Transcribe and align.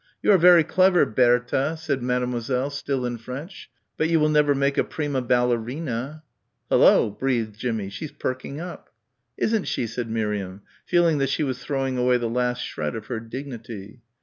"You 0.23 0.31
are 0.31 0.37
very 0.39 0.63
clever 0.63 1.05
Bair 1.05 1.39
ta," 1.39 1.75
said 1.75 2.01
Mademoiselle, 2.01 2.71
still 2.71 3.05
in 3.05 3.19
French, 3.19 3.69
"but 3.97 4.09
you 4.09 4.19
will 4.19 4.29
never 4.29 4.55
make 4.55 4.75
a 4.79 4.83
prima 4.83 5.21
ballerina." 5.21 6.23
"Hulloh!" 6.71 7.11
breathed 7.11 7.55
Jimmie, 7.59 7.91
"she's 7.91 8.11
perking 8.11 8.59
up." 8.59 8.89
"Isn't 9.37 9.65
she," 9.65 9.85
said 9.85 10.09
Miriam, 10.09 10.63
feeling 10.87 11.19
that 11.19 11.29
she 11.29 11.43
was 11.43 11.63
throwing 11.63 11.99
away 11.99 12.17
the 12.17 12.27
last 12.27 12.61
shred 12.63 12.95
of 12.95 13.05
her 13.13 13.19
dignity. 13.19 14.01